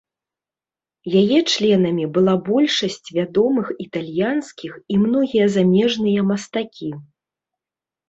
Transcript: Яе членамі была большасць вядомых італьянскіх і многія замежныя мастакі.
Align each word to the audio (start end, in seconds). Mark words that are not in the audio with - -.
Яе 1.21 1.39
членамі 1.55 2.05
была 2.15 2.33
большасць 2.49 3.07
вядомых 3.19 3.67
італьянскіх 3.87 4.71
і 4.97 5.01
многія 5.05 5.45
замежныя 5.61 6.21
мастакі. 6.35 6.89